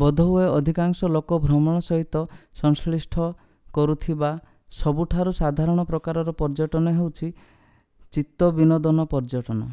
[0.00, 2.20] ବୋଧହୁଏ ଅଧିକାଂଶ ଲୋକ ଭ୍ରମଣ ସହିତ
[2.62, 3.28] ସଂଶ୍ଳିଷ୍ଟ
[3.78, 4.32] କରୁଥିବା
[4.80, 7.30] ସବୁଠାରୁ ସାଧାରଣ ପ୍ରକାରର ପର୍ଯ୍ୟଟନ ହେଉଛି
[8.18, 9.70] ଚିତ୍ତବିନୋଦନ ପର୍ଯ୍ୟଟନ